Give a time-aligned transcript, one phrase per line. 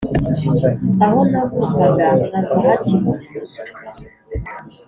[1.05, 2.07] aho navukaga
[2.37, 3.25] mpava hakibona